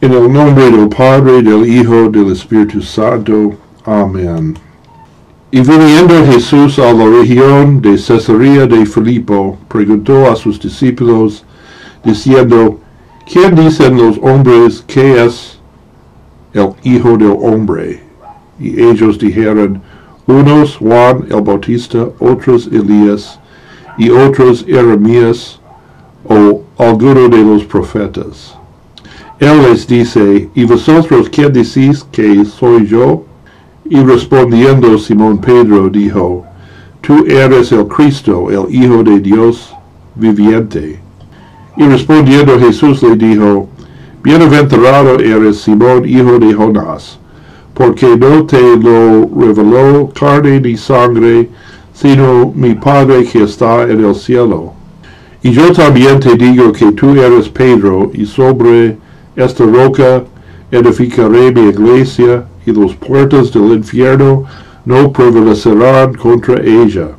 [0.00, 3.54] En el nombre del Padre, del Hijo, del Espíritu Santo.
[3.84, 4.56] Amén.
[5.50, 11.44] Y viniendo Jesús a la región de Cesarea de Filipo, preguntó a sus discípulos,
[12.04, 12.78] diciendo,
[13.26, 15.58] ¿quién dicen los hombres que es
[16.52, 18.00] el Hijo del Hombre?
[18.60, 19.82] Y ellos dijeron,
[20.28, 23.40] unos Juan el Bautista, otros Elías,
[23.96, 25.58] y otros Jeremías
[26.24, 28.57] o alguno de los profetas.
[29.40, 33.24] Él les dice, ¿y vosotros quién decís que soy yo?
[33.88, 36.44] Y respondiendo Simón Pedro dijo,
[37.00, 39.72] Tú eres el Cristo, el Hijo de Dios
[40.16, 41.00] viviente.
[41.76, 43.68] Y respondiendo Jesús le dijo,
[44.24, 47.20] Bienaventurado eres Simón, hijo de Jonás,
[47.72, 51.48] porque no te lo reveló carne ni sangre,
[51.94, 54.72] sino mi Padre que está en el cielo.
[55.42, 58.98] Y yo también te digo que tú eres Pedro, y sobre
[59.38, 60.24] esta roca
[60.72, 64.44] edificaré mi iglesia, y las puertas del infierno
[64.84, 67.10] no prevalecerán contra ella.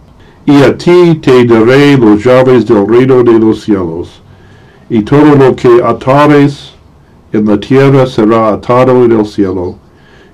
[0.45, 4.21] Y a ti te daré las llaves del reino de los cielos.
[4.89, 6.73] Y todo lo que atares
[7.31, 9.77] en la tierra será atado en el cielo,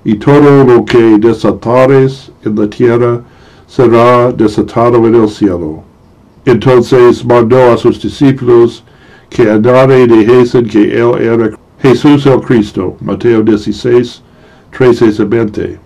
[0.03, 3.21] y todo lo que desatares en la tierra
[3.67, 5.83] será desatado en el cielo.
[6.45, 8.83] Entonces mandó a sus discípulos
[9.29, 11.51] que andare y dijesen que él era
[11.85, 12.97] Jesús el Cristo.
[12.99, 14.23] Mateo 16,
[14.75, 15.79] 13 a 20.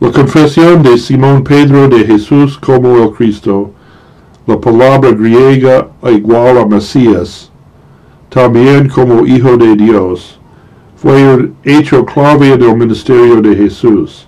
[0.00, 3.70] La confesión de Simón Pedro de Jesús como el Cristo,
[4.46, 7.50] la palabra griega igual a Mesías,
[8.30, 10.40] también como Hijo de Dios,
[10.96, 14.26] fue un hecho clave en el ministerio de Jesús.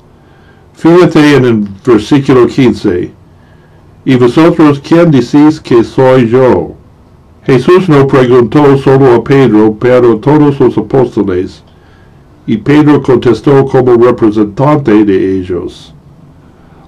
[0.75, 3.11] Fíjate en el versículo 15.
[4.05, 6.76] ¿Y vosotros quién decís que soy yo?
[7.47, 11.62] Jesús no preguntó solo a Pedro, pero a todos los apóstoles,
[12.44, 15.94] y Pedro contestó como representante de ellos.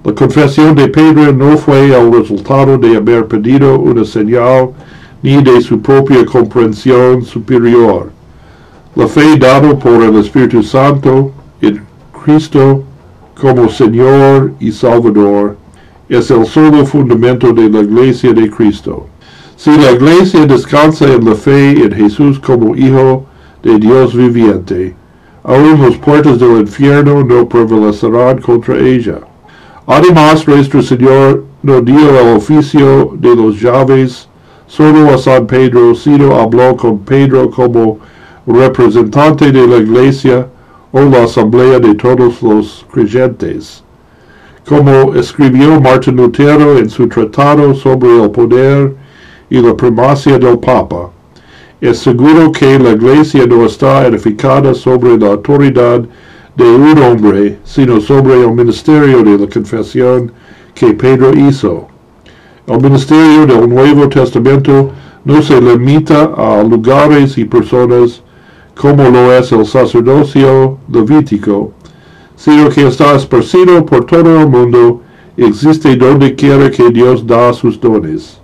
[0.02, 4.70] La confesión de Pedro no fue el resultado de haber pedido una señal
[5.22, 8.10] ni de su propia comprensión superior.
[8.96, 11.30] La fe dada por el Espíritu Santo
[11.60, 11.82] en
[12.24, 12.82] Cristo
[13.40, 15.56] como Señor y Salvador
[16.08, 19.06] es el solo fundamento de la iglesia de Cristo.
[19.58, 23.26] Si la iglesia descansa en la fe en Jesús como Hijo
[23.60, 24.94] de Dios viviente,
[25.42, 29.18] aún las puertas del infierno no prevalecerán contra ella.
[29.84, 34.28] Además, nuestro Señor no dio el oficio de los llaves
[34.68, 37.98] solo a San Pedro, sino habló con Pedro como
[38.46, 40.46] representante de la iglesia
[40.92, 43.82] o la asamblea de todos los creyentes.
[44.68, 49.07] Como escribió Martín Lutero en su tratado sobre el poder
[49.50, 51.10] y la primacia del Papa,
[51.80, 56.02] es seguro que la iglesia no está edificada sobre la autoridad
[56.56, 60.32] de un hombre, sino sobre el ministerio de la confesión
[60.74, 61.86] que Pedro hizo.
[62.66, 64.90] El ministerio del Nuevo Testamento
[65.24, 68.22] no se limita a lugares y personas
[68.74, 71.72] como lo es el sacerdocio levítico,
[72.36, 75.02] sino que está esparcido por todo el mundo,
[75.36, 78.40] existe donde quiera que Dios da sus dones.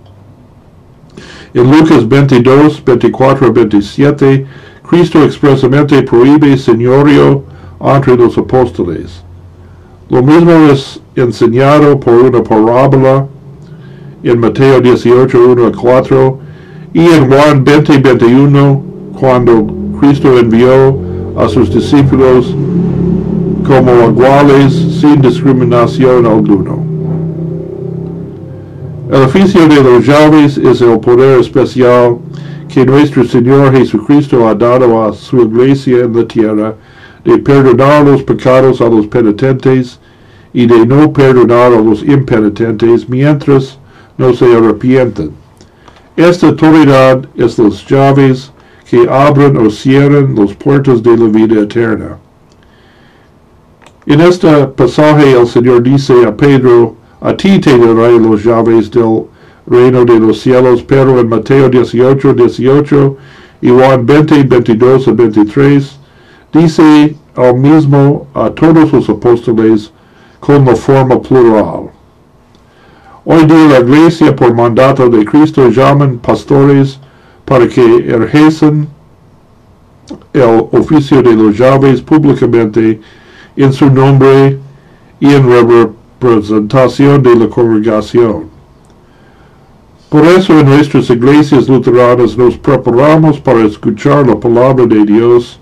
[1.55, 4.45] En Lucas 22, 24 27,
[4.89, 7.43] Cristo expresamente prohíbe señorio
[7.79, 9.23] entre los apóstoles.
[10.09, 13.27] Lo mismo es enseñado por una parábola
[14.21, 16.39] en Mateo 18, 1 a 4,
[16.93, 18.83] y en Juan 20, 21,
[19.17, 19.65] cuando
[20.01, 20.99] Cristo envió
[21.37, 22.53] a sus discípulos
[23.65, 26.84] como iguales sin discriminación alguna.
[29.15, 32.17] El oficio de los llaves es el poder especial
[32.67, 36.75] que nuestro Señor Jesucristo ha dado a su iglesia en la tierra
[37.23, 40.01] de perdonar los pecados a los penitentes
[40.51, 43.79] y de no perdonar a los impenitentes mientras
[44.17, 45.31] no se arrepienten.
[46.17, 48.51] Esta autoridad es las llaves
[48.89, 52.17] que abren o cierran las puertas de la vida eterna.
[54.07, 59.23] En este pasaje el Señor dice a Pedro, a ti te daré las llaves del
[59.67, 63.17] reino de los cielos, pero en Mateo 18, 18
[63.61, 65.99] y Juan 20, 22 a 23,
[66.53, 69.91] dice al mismo a todos los apóstoles
[70.39, 71.89] con la forma plural.
[73.23, 76.99] Hoy día la iglesia por mandato de Cristo llaman pastores
[77.43, 78.87] para que ejercen
[80.33, 82.99] el oficio de los llaves públicamente
[83.55, 84.59] en su nombre
[85.19, 88.45] y en representación de la congregación.
[90.09, 95.59] Por eso en nuestras iglesias luteranas nos preparamos para escuchar la palabra de Dios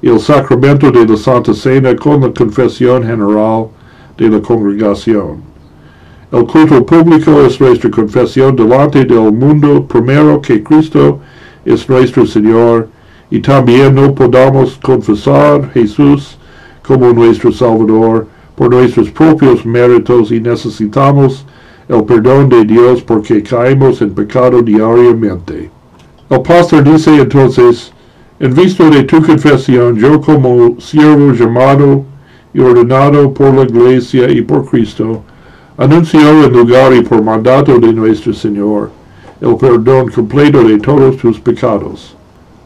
[0.00, 3.68] y el sacramento de la Santa Cena con la confesión general
[4.18, 5.42] de la congregación.
[6.32, 11.20] El culto público es nuestra confesión delante del mundo primero que Cristo
[11.64, 12.88] es nuestro Señor
[13.30, 16.36] y también no podamos confesar Jesús
[16.82, 21.46] como nuestro Salvador por nuestros propios méritos y necesitamos
[21.88, 25.70] el perdón de Dios porque caemos en pecado diariamente.
[26.30, 27.92] El pastor dice entonces,
[28.40, 32.04] en vista de tu confesión, yo como siervo llamado
[32.54, 35.22] y ordenado por la iglesia y por Cristo,
[35.76, 38.90] anuncio en lugar y por mandato de nuestro Señor
[39.42, 42.14] el perdón completo de todos tus pecados.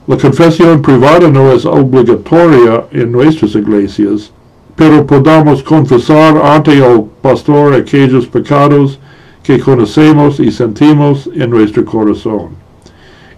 [0.06, 4.31] La confesión privada no es obligatoria en nuestras iglesias,
[4.76, 9.00] pero podamos confesar ante el pastor aquellos pecados
[9.43, 12.49] que conocemos y sentimos en nuestro corazón.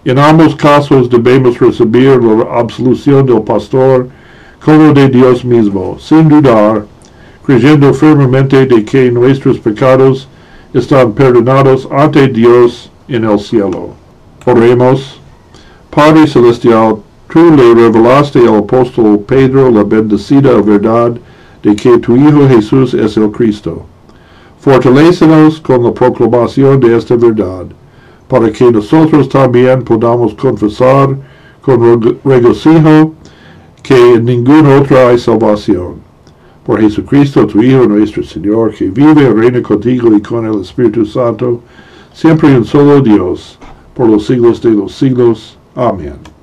[0.03, 4.09] En ambos casos debemos recibir la absolución del pastor
[4.63, 6.85] como de Dios mismo, sin dudar,
[7.45, 10.27] creyendo firmemente de que nuestros pecados
[10.73, 13.89] están perdonados ante Dios en el cielo.
[14.45, 15.19] Oremos.
[15.89, 16.97] Padre Celestial,
[17.31, 21.17] tú le revelaste al apóstol Pedro la bendecida verdad
[21.63, 23.85] de que tu Hijo Jesús es el Cristo.
[24.59, 27.65] Fortalécenos con la proclamación de esta verdad,
[28.27, 31.17] para que nosotros también podamos confesar
[31.61, 33.13] con regocijo
[33.81, 35.95] que en ningún otro hay salvación.
[36.65, 41.05] Por Jesucristo, tu Hijo, nuestro Señor, que vive y reina contigo y con el Espíritu
[41.05, 41.61] Santo,
[42.13, 43.57] siempre y un solo Dios,
[43.95, 45.57] por los siglos de los siglos.
[45.75, 46.38] Amén.